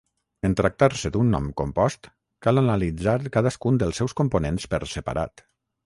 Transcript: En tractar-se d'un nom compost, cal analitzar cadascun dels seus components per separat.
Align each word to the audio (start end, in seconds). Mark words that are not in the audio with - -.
En 0.47 0.53
tractar-se 0.59 1.11
d'un 1.17 1.29
nom 1.33 1.49
compost, 1.61 2.09
cal 2.47 2.63
analitzar 2.63 3.17
cadascun 3.37 3.79
dels 3.85 4.03
seus 4.03 4.21
components 4.23 4.71
per 4.75 4.85
separat. 4.97 5.51